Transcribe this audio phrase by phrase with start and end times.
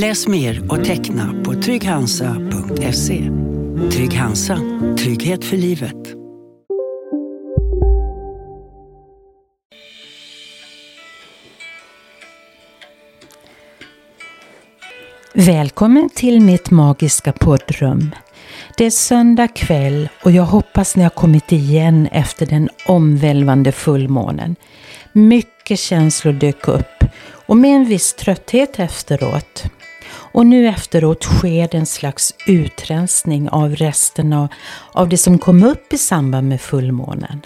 [0.00, 3.30] Läs mer och teckna på trygghansa.se.
[3.92, 4.58] Trygg Hansa.
[4.98, 5.94] Trygghet för livet.
[15.34, 18.14] Välkommen till mitt magiska poddrum.
[18.76, 24.56] Det är söndag kväll och jag hoppas ni har kommit igen efter den omvälvande fullmånen.
[25.12, 27.04] Mycket känslor dök upp
[27.46, 29.64] och med en viss trötthet efteråt.
[30.38, 34.48] Och nu efteråt sker det en slags utrensning av resterna
[34.92, 37.40] av det som kom upp i samband med fullmånen.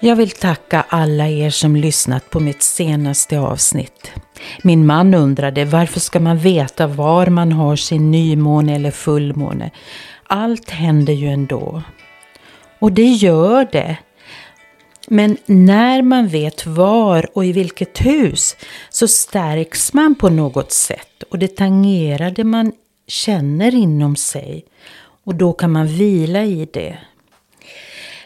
[0.00, 4.12] Jag vill tacka alla er som lyssnat på mitt senaste avsnitt.
[4.62, 9.70] Min man undrade varför ska man veta var man har sin nymåne eller fullmåne?
[10.26, 11.82] Allt händer ju ändå.
[12.78, 13.96] Och det gör det.
[15.10, 18.56] Men när man vet var och i vilket hus
[18.90, 22.72] så stärks man på något sätt och det tangerar det man
[23.06, 24.64] känner inom sig.
[25.24, 26.98] Och då kan man vila i det.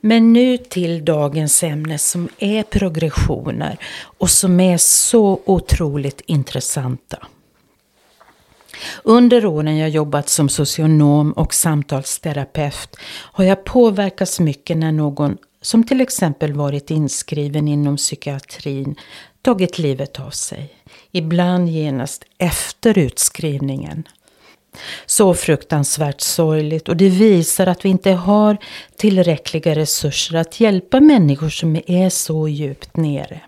[0.00, 7.26] Men nu till dagens ämne som är progressioner och som är så otroligt intressanta.
[9.02, 12.96] Under åren jag jobbat som socionom och samtalsterapeut
[13.32, 15.36] har jag påverkats mycket när någon
[15.66, 18.96] som till exempel varit inskriven inom psykiatrin
[19.42, 20.74] tagit livet av sig.
[21.12, 24.08] Ibland genast efter utskrivningen.
[25.06, 28.56] Så fruktansvärt sorgligt och det visar att vi inte har
[28.96, 33.40] tillräckliga resurser att hjälpa människor som är så djupt nere.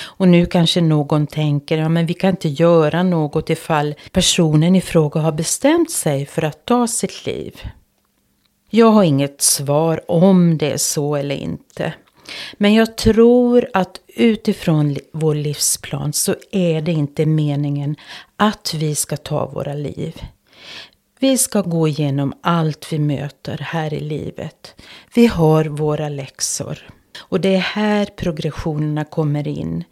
[0.00, 4.80] Och nu kanske någon tänker, ja men vi kan inte göra något ifall personen i
[4.80, 7.60] fråga har bestämt sig för att ta sitt liv.
[8.76, 11.94] Jag har inget svar om det är så eller inte.
[12.56, 17.96] Men jag tror att utifrån vår livsplan så är det inte meningen
[18.36, 20.22] att vi ska ta våra liv.
[21.18, 24.74] Vi ska gå igenom allt vi möter här i livet.
[25.14, 26.78] Vi har våra läxor.
[27.18, 29.84] Och det är här progressionerna kommer in.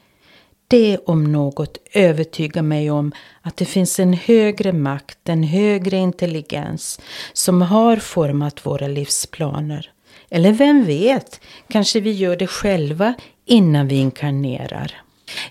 [0.72, 3.12] Det om något övertygar mig om
[3.42, 7.00] att det finns en högre makt, en högre intelligens
[7.32, 9.90] som har format våra livsplaner.
[10.30, 15.02] Eller vem vet, kanske vi gör det själva innan vi inkarnerar.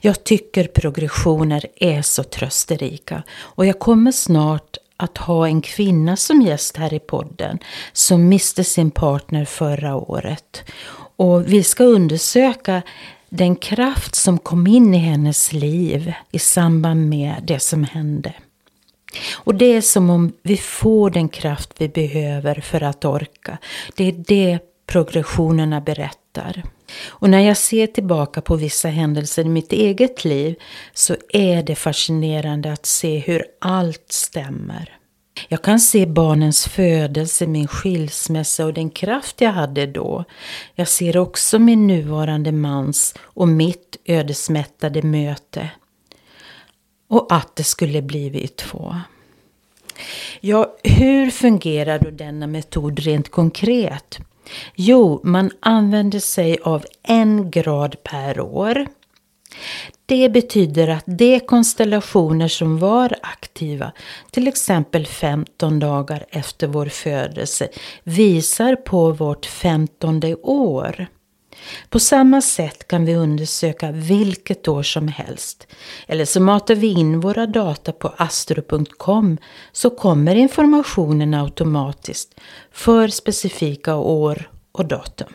[0.02, 6.42] Jag tycker progressioner är så trösterika och jag kommer snart att ha en kvinna som
[6.42, 7.60] gäst här i podden
[7.94, 10.64] som miste sin partner förra året.
[11.16, 12.82] Och vi ska undersöka
[13.32, 18.34] den kraft som kom in i hennes liv i samband med det som hände.
[19.34, 23.58] Och det är som om vi får den kraft vi behöver för att orka.
[23.96, 26.64] Det är det progressionerna berättar.
[27.08, 30.56] Och när jag ser tillbaka på vissa händelser i mitt eget liv
[30.94, 34.98] så är det fascinerande att se hur allt stämmer.
[35.48, 40.24] Jag kan se barnens födelse, min skilsmässa och den kraft jag hade då.
[40.76, 45.70] Jag ser också min nuvarande mans och mitt ödesmättade möte.
[47.08, 48.96] Och att det skulle bli vi två.
[50.40, 54.20] Ja, hur fungerar då denna metod rent konkret?
[54.76, 58.88] Jo, man använder sig av en grad per år.
[60.06, 63.92] Det betyder att de konstellationer som var aktiva,
[64.32, 67.70] till exempel 15 dagar efter vår födelse,
[68.04, 71.08] visar på vårt femtonde år.
[71.90, 75.68] På samma sätt kan vi undersöka vilket år som helst.
[76.08, 79.38] Eller så matar vi in våra data på astro.com
[79.72, 82.40] så kommer informationen automatiskt
[82.72, 85.34] för specifika år och datum.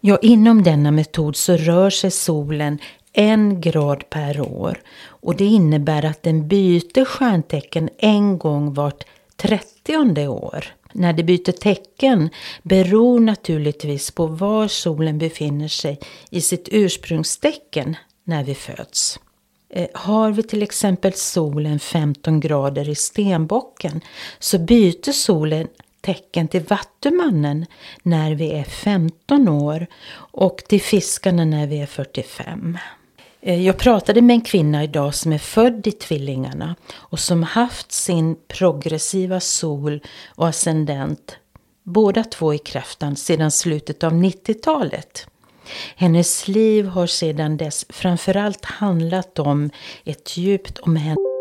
[0.00, 2.78] Ja, inom denna metod så rör sig solen
[3.12, 9.04] en grad per år och det innebär att den byter stjärntecken en gång vart
[9.36, 10.64] trettionde år.
[10.92, 12.30] När det byter tecken
[12.62, 15.98] beror naturligtvis på var solen befinner sig
[16.30, 19.20] i sitt ursprungstecken när vi föds.
[19.70, 24.00] Eh, har vi till exempel solen 15 grader i stenbocken
[24.38, 25.68] så byter solen
[26.00, 27.66] tecken till Vattumannen
[28.02, 32.78] när vi är 15 år och till Fiskarna när vi är 45.
[33.42, 37.92] Eh, jag pratade med en kvinna idag som är född i Tvillingarna och som haft
[37.92, 41.36] sin progressiva sol och ascendent
[41.82, 45.26] båda två i kräftan sedan slutet av 90-talet.
[45.96, 49.70] Hennes liv har sedan dess framförallt handlat om
[50.04, 51.32] ett djupt omhändertagande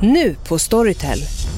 [0.00, 1.18] Nu på Storytel.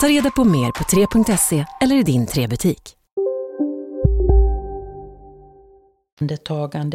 [0.00, 2.96] Ta reda på mer på 3.se eller i din 3-butik.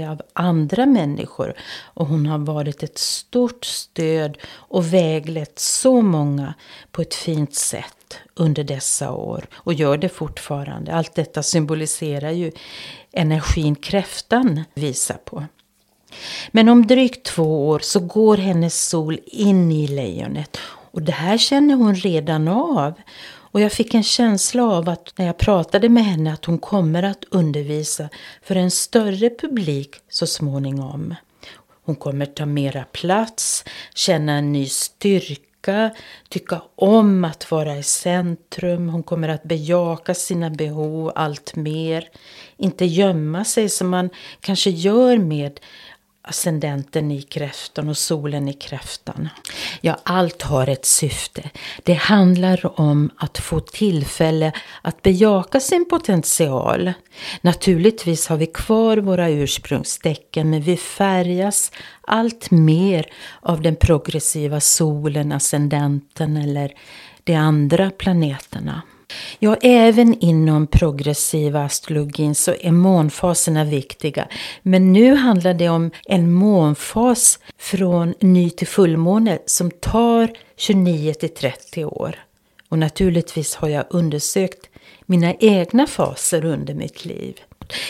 [0.10, 1.54] av andra människor
[1.94, 6.54] och hon har varit ett stort stöd och väglett så många
[6.92, 10.94] på ett fint sätt under dessa år och gör det fortfarande.
[10.94, 12.51] Allt detta symboliserar ju
[13.12, 15.44] energin kräftan visar på.
[16.51, 20.58] Men om drygt två år så går hennes sol in i lejonet
[20.96, 22.94] och det här känner hon redan av.
[23.52, 27.04] Och jag fick en känsla av att när jag pratade med henne att hon kommer
[27.04, 28.10] att undervisa
[28.42, 31.16] för en större publik så småningom.
[31.86, 33.66] Hon kommer ta mera plats,
[33.96, 35.92] känna en ny styrka,
[36.30, 38.90] tycka om att vara i centrum.
[38.90, 42.10] Hon kommer att bejaka sina behov allt mer.
[42.58, 44.10] Inte gömma sig som man
[44.40, 45.60] kanske gör med
[46.27, 49.30] ascendenten i kräftan och solen i kräftan.
[49.81, 51.50] Ja, allt har ett syfte.
[51.83, 54.51] Det handlar om att få tillfälle
[54.81, 56.94] att bejaka sin potential.
[57.42, 63.06] Naturligtvis har vi kvar våra ursprungstecken men vi färgas allt mer
[63.42, 66.72] av den progressiva solen, ascendenten eller
[67.24, 68.81] de andra planeterna.
[69.40, 74.28] Ja, även inom progressiva astrologin så är månfaserna viktiga.
[74.62, 81.34] Men nu handlar det om en månfas från ny till fullmåne som tar 29 till
[81.34, 82.16] 30 år.
[82.70, 84.70] Och naturligtvis har jag undersökt
[85.06, 87.36] mina egna faser under mitt liv.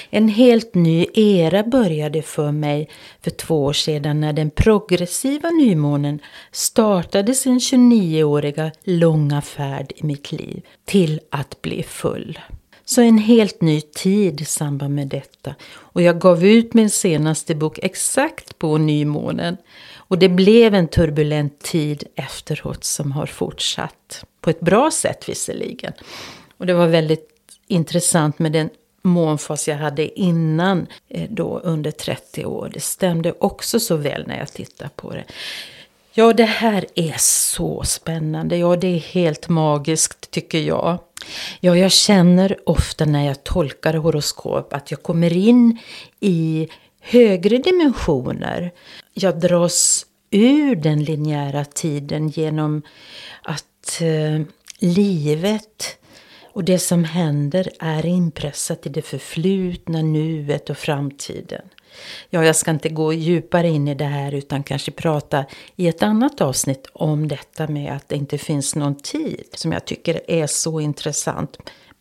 [0.09, 2.89] En helt ny era började för mig
[3.21, 6.19] för två år sedan när den progressiva nymånen
[6.51, 12.39] startade sin 29-åriga långa färd i mitt liv till att bli full.
[12.85, 15.55] Så en helt ny tid i samband med detta.
[15.77, 19.57] Och jag gav ut min senaste bok exakt på nymånen.
[19.95, 24.25] Och det blev en turbulent tid efteråt som har fortsatt.
[24.41, 25.93] På ett bra sätt visserligen.
[26.57, 27.29] Och det var väldigt
[27.67, 28.69] intressant med den
[29.05, 32.71] månfas jag hade innan eh, då under 30 år.
[32.73, 35.23] Det stämde också så väl när jag tittar på det.
[36.13, 38.57] Ja, det här är så spännande.
[38.57, 40.99] Ja, det är helt magiskt tycker jag.
[41.59, 45.79] Ja, jag känner ofta när jag tolkar horoskop att jag kommer in
[46.19, 46.67] i
[47.01, 48.71] högre dimensioner.
[49.13, 52.81] Jag dras ur den linjära tiden genom
[53.41, 54.45] att eh,
[54.79, 55.97] livet
[56.55, 61.61] och det som händer är inpressat i det förflutna, nuet och framtiden.
[62.29, 65.45] Ja, jag ska inte gå djupare in i det här utan kanske prata
[65.75, 69.85] i ett annat avsnitt om detta med att det inte finns någon tid som jag
[69.85, 71.57] tycker är så intressant.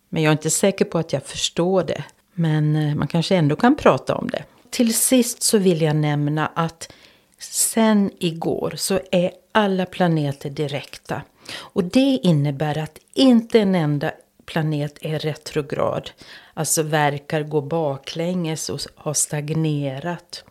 [0.08, 2.04] Men jag är inte säker på att jag förstår det.
[2.34, 4.44] Men eh, man kanske ändå kan prata om det.
[4.70, 6.92] Till sist så vill jag nämna att
[7.38, 11.22] sen igår så är alla planeter direkta.
[11.56, 14.12] Och det innebär att inte en enda
[14.46, 16.10] planet är retrograd,
[16.54, 20.44] alltså verkar gå baklänges och har stagnerat.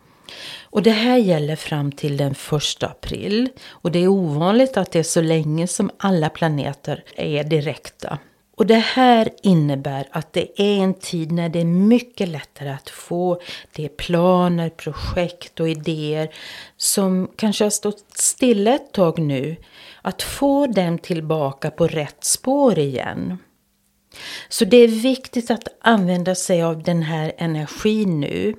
[0.62, 3.50] Och det här gäller fram till den 1 april.
[3.70, 8.20] Och det är ovanligt att det är så länge som alla planeter är direkta.
[8.56, 12.90] Och det här innebär att det är en tid när det är mycket lättare att
[12.90, 13.42] få
[13.76, 16.36] de planer, projekt och idéer
[16.78, 19.56] som kanske har stått stilla ett tag nu,
[20.02, 23.38] att få dem tillbaka på rätt spår igen.
[24.50, 28.54] Så det är viktigt att använda sig av den här energin nu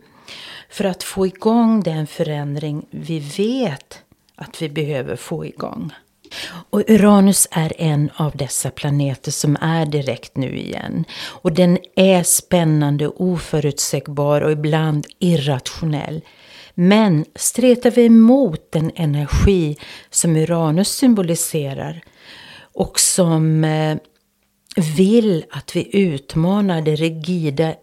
[0.70, 3.98] för att få igång den förändring vi vet
[4.36, 5.92] att vi behöver få igång.
[6.70, 11.04] Och Uranus är en av dessa planeter som är direkt nu igen.
[11.26, 16.20] Och den är spännande, oförutsägbar och ibland irrationell.
[16.74, 19.76] Men stretar vi emot den energi
[20.10, 22.02] som Uranus symboliserar
[22.72, 23.96] och som eh,
[24.76, 27.74] vill att vi utmanar det rigida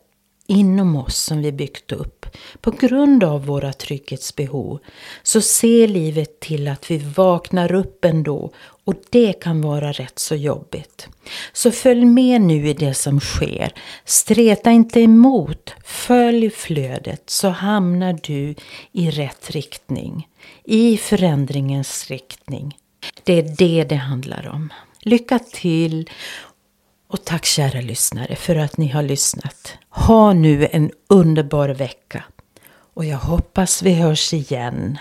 [0.47, 2.25] inom oss som vi byggt upp
[2.61, 4.79] på grund av våra trygghetsbehov
[5.23, 8.51] så ser livet till att vi vaknar upp ändå
[8.83, 11.07] och det kan vara rätt så jobbigt.
[11.53, 13.73] Så följ med nu i det som sker.
[14.05, 15.73] Streta inte emot.
[15.85, 18.55] Följ flödet så hamnar du
[18.91, 20.27] i rätt riktning.
[20.63, 22.77] I förändringens riktning.
[23.23, 24.73] Det är det det handlar om.
[25.01, 26.09] Lycka till
[27.11, 29.73] och tack kära lyssnare för att ni har lyssnat.
[29.89, 32.23] Ha nu en underbar vecka.
[32.93, 34.97] Och jag hoppas vi hörs igen.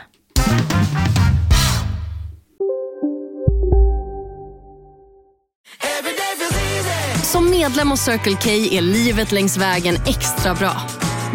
[7.23, 10.83] Som medlem hos Circle K är livet längs vägen extra bra.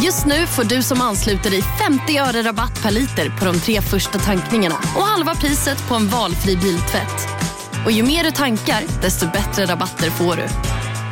[0.03, 3.81] Just nu får du som ansluter dig 50 öre rabatt per liter på de tre
[3.81, 7.27] första tankningarna och halva priset på en valfri biltvätt.
[7.85, 10.64] Och ju mer du tankar, desto bättre rabatter får du.